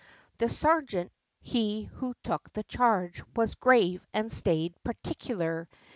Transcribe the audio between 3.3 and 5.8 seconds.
was grave, and staid, particular!